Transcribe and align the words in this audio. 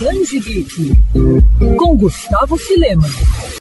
Grande 0.00 0.40
Geek, 0.40 0.94
com 1.76 1.94
Gustavo 1.94 2.56
Filema. 2.56 3.06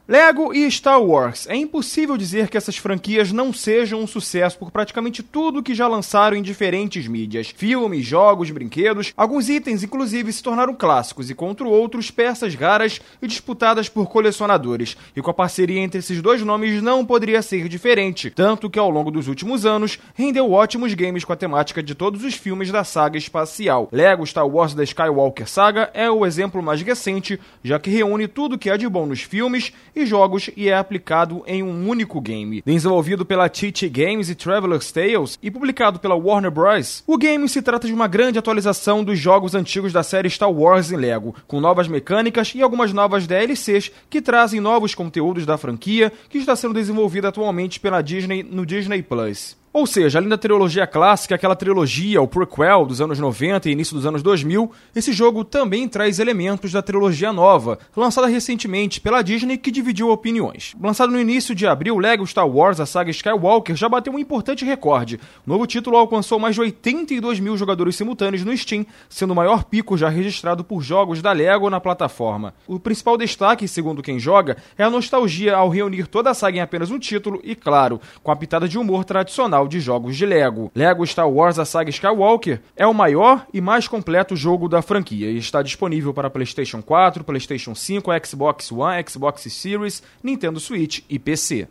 Lego 0.08 0.52
e 0.52 0.72
Star 0.72 1.00
Wars. 1.04 1.46
É 1.48 1.56
impossível 1.56 2.18
dizer 2.18 2.50
que 2.50 2.58
essas 2.58 2.78
franquias 2.78 3.32
não 3.32 3.54
sejam 3.54 4.00
um 4.00 4.08
sucesso 4.08 4.58
por 4.58 4.72
praticamente 4.72 5.22
tudo 5.22 5.62
que 5.62 5.76
já 5.76 5.88
lançaram 5.88 6.36
em 6.36 6.42
diferentes 6.42 7.08
mídias. 7.08 7.54
Filmes, 7.56 8.08
jogos, 8.08 8.50
brinquedos. 8.50 9.14
Alguns 9.16 9.50
itens, 9.50 9.84
inclusive, 9.84 10.34
se 10.34 10.42
tornaram 10.42 10.74
clássicos 10.74 11.30
e, 11.30 11.36
contra 11.36 11.68
outros, 11.68 12.10
peças 12.10 12.56
raras 12.56 13.00
e 13.22 13.28
disputadas 13.28 13.88
por 13.88 14.08
colecionadores. 14.08 14.98
E 15.16 15.22
com 15.22 15.30
a 15.30 15.34
parceria 15.34 15.80
entre 15.80 16.00
esses 16.00 16.24
dois 16.24 16.42
nomes 16.42 16.82
não 16.82 17.06
poderia 17.06 17.44
ser 17.44 17.70
diferente. 17.70 18.32
Tanto 18.32 18.68
que, 18.68 18.80
ao 18.80 18.90
longo 18.90 19.12
dos 19.12 19.28
últimos 19.28 19.64
anos, 19.64 20.00
rendeu 20.16 20.52
ótimos 20.52 20.96
games 20.96 21.24
com 21.24 21.34
a 21.34 21.38
temática 21.38 21.84
de 21.84 21.94
todos 21.94 22.24
os 22.24 22.34
filmes 22.34 22.72
da 22.72 22.84
saga 22.84 23.18
espacial. 23.20 23.88
Lego 23.92 24.26
Star 24.26 24.48
Wars 24.48 24.74
da 24.74 24.84
Skywalker 24.84 25.48
Saga 25.48 25.92
é 25.94 26.10
o 26.10 26.26
exemplo 26.30 26.64
mais 26.64 26.82
recente, 26.82 27.38
já 27.62 27.78
que 27.78 27.90
reúne 27.90 28.28
tudo 28.28 28.58
que 28.58 28.70
há 28.70 28.78
de 28.78 28.88
bom 28.88 29.06
nos 29.06 29.22
filmes 29.22 29.74
e 29.94 30.06
jogos 30.06 30.50
e 30.56 30.70
é 30.70 30.78
aplicado 30.78 31.44
em 31.46 31.62
um 31.62 31.90
único 31.90 32.22
game. 32.22 32.64
Desenvolvido 32.66 33.26
pela 33.26 33.50
TT 33.50 33.90
Games 33.90 34.30
e 34.30 34.36
Traveler's 34.36 34.92
Tales 34.92 35.38
e 35.44 35.52
publicado 35.52 36.00
pela 36.00 36.16
Warner 36.16 36.50
Bros., 36.50 37.04
o 37.06 37.18
game 37.18 37.50
se 37.50 37.62
trata 37.62 37.88
de 37.88 37.94
uma 37.94 38.08
grande 38.08 38.40
atualização 38.40 39.04
dos 39.04 39.20
jogos 39.20 39.54
antigos 39.54 39.92
da 39.92 40.04
série 40.04 40.30
Star 40.30 40.52
Wars 40.52 40.92
em 40.92 40.96
Lego, 40.96 41.36
com 41.48 41.60
novas 41.60 41.88
mecânicas 41.88 42.54
e 42.56 42.62
algumas 42.62 42.94
novas 42.94 43.28
DLCs 43.28 43.92
que 44.10 44.22
trazem 44.22 44.62
novos 44.62 44.96
conteúdos 44.96 45.46
da 45.46 45.58
franquia 45.58 46.14
que 46.30 46.38
está 46.38 46.56
sendo 46.56 46.74
desenvolvida 46.74 47.28
atualmente 47.28 47.80
pela 47.80 48.02
Disney 48.02 48.44
no 48.44 48.66
Disney 48.66 49.02
Plus. 49.02 49.58
Ou 49.72 49.86
seja, 49.86 50.18
além 50.18 50.30
da 50.30 50.38
trilogia 50.38 50.88
clássica, 50.88 51.36
aquela 51.36 51.56
trilogia, 51.56 52.20
o 52.20 52.28
prequel 52.28 52.88
dos 52.88 53.00
anos 53.02 53.20
90 53.20 53.70
e 53.70 53.72
início 53.72 53.96
dos 53.96 54.04
anos 54.04 54.24
2000, 54.24 54.72
esse 54.96 55.14
jogo 55.14 55.44
também 55.44 55.88
traz 55.88 56.18
elementos 56.18 56.72
da 56.72 56.82
trilogia 56.82 57.32
nova, 57.32 57.78
lançada 57.96 58.26
recentemente 58.26 59.00
pela 59.00 59.22
Disney 59.22 59.60
que 59.60 59.70
dividiu 59.70 60.10
opiniões. 60.10 60.76
Lançado 60.82 61.12
no 61.12 61.20
início 61.20 61.54
de 61.54 61.68
abril, 61.68 62.00
Lego 62.00 62.26
Star 62.26 62.50
Wars, 62.50 62.80
a 62.80 62.88
saga 62.88 63.12
Skywalker, 63.12 63.76
já 63.76 63.88
bateu 63.88 64.12
um 64.12 64.18
importante 64.18 64.66
recorde. 64.66 65.20
O 65.46 65.50
novo 65.52 65.68
título 65.68 65.98
alcançou 65.98 66.40
mais 66.40 66.56
de 66.56 66.62
82 66.62 67.40
mil 67.40 67.56
jogadores 67.56 67.96
simultâneos 67.96 68.44
no 68.44 68.58
Steam, 68.58 68.84
sendo 69.08 69.34
o 69.34 69.36
maior 69.36 69.66
pico 69.66 69.96
já 69.96 70.10
registrado 70.10 70.64
por 70.64 70.82
jogos 70.82 71.22
da 71.22 71.32
Lego 71.32 71.70
na 71.70 71.80
plataforma. 71.80 72.56
O 72.68 72.80
principal 72.80 73.20
destaque, 73.20 73.68
segundo 73.68 74.02
quem 74.02 74.18
joga, 74.18 74.58
é 74.76 74.84
a 74.84 74.90
nostalgia 74.90 75.56
ao 75.56 75.70
reunir 75.70 76.08
toda 76.08 76.32
a 76.32 76.34
saga 76.34 76.58
em 76.58 76.62
apenas 76.62 76.90
um 76.90 76.98
título 76.98 77.40
e, 77.44 77.54
claro, 77.54 78.02
com 78.24 78.32
a 78.32 78.36
pitada 78.36 78.68
de 78.68 78.76
humor 78.76 79.06
tradicional 79.06 79.59
de 79.68 79.80
jogos 79.80 80.16
de 80.16 80.26
Lego. 80.26 80.72
Lego 80.76 81.06
Star 81.06 81.30
Wars 81.30 81.60
A 81.60 81.66
Saga 81.66 81.90
Skywalker 81.90 82.62
é 82.76 82.86
o 82.86 82.94
maior 82.94 83.46
e 83.54 83.62
mais 83.62 83.88
completo 83.88 84.36
jogo 84.36 84.68
da 84.68 84.82
franquia 84.82 85.30
e 85.30 85.38
está 85.38 85.62
disponível 85.62 86.14
para 86.14 86.30
PlayStation 86.30 86.82
4, 86.82 87.24
PlayStation 87.24 87.76
5, 87.76 88.12
Xbox 88.26 88.72
One, 88.72 89.04
Xbox 89.08 89.42
Series, 89.52 90.04
Nintendo 90.24 90.60
Switch 90.60 91.02
e 91.10 91.18
PC. 91.18 91.68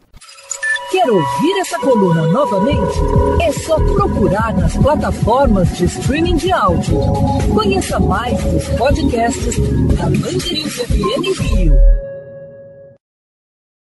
Quer 0.91 1.11
ouvir 1.11 1.59
essa 1.61 1.78
coluna 1.81 2.27
novamente? 2.28 2.98
É 3.42 3.53
só 3.53 3.77
procurar 3.77 4.55
nas 4.56 4.75
plataformas 4.78 5.77
de 5.77 5.84
streaming 5.84 6.36
de 6.36 6.50
áudio. 6.50 6.98
Conheça 7.53 8.00
mais 8.00 8.42
dos 8.42 8.66
podcasts 8.70 9.59
da 9.98 10.05
Mandirinhos 10.05 10.77
FM 10.77 11.41
Rio. 11.41 12.07